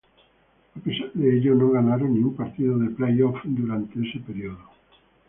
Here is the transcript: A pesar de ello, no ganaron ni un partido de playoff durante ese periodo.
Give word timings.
A 0.73 0.79
pesar 0.79 1.13
de 1.13 1.37
ello, 1.37 1.53
no 1.53 1.69
ganaron 1.69 2.15
ni 2.15 2.21
un 2.21 2.35
partido 2.35 2.75
de 2.79 2.89
playoff 2.89 3.37
durante 3.43 4.01
ese 4.01 4.17
periodo. 4.21 4.57